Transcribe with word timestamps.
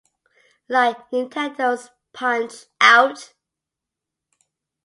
Like 0.67 1.11
Nintendo's 1.11 1.91
Punch-Out!! 2.11 3.35